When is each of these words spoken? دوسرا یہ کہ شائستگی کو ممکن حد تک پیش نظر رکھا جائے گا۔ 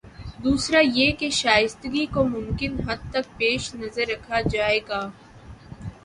دوسرا 0.43 0.79
یہ 0.79 1.11
کہ 1.11 1.29
شائستگی 1.31 2.05
کو 2.05 2.23
ممکن 2.23 2.79
حد 2.87 3.01
تک 3.11 3.37
پیش 3.37 3.73
نظر 3.75 4.07
رکھا 4.09 4.41
جائے 4.51 4.79
گا۔ 4.89 5.01